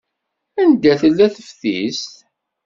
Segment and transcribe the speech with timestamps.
[0.61, 2.11] Anda tella teftist?